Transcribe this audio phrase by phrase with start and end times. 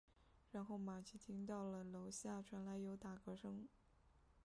[0.51, 3.67] 然后玛琦听到楼下传来有打嗝声。